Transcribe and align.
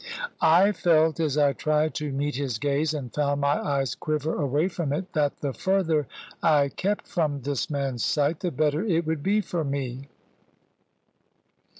I 0.41 0.71
felt, 0.71 1.19
as 1.19 1.37
I 1.37 1.53
tried 1.53 1.93
to 1.93 2.11
meet 2.11 2.33
his 2.35 2.57
gaze 2.57 2.91
and 2.95 3.13
found 3.13 3.39
my 3.41 3.61
eyes 3.63 3.93
quiver 3.93 4.33
away 4.41 4.67
from 4.67 4.91
it, 4.91 5.13
that 5.13 5.41
the 5.41 5.53
further 5.53 6.07
I 6.41 6.69
kept 6.69 7.07
from 7.07 7.41
this 7.41 7.69
man's 7.69 8.03
sight, 8.03 8.39
the 8.39 8.49
better 8.49 8.83
it 8.83 9.05
would 9.05 9.21
be 9.21 9.41
for 9.41 9.63
me. 9.63 10.09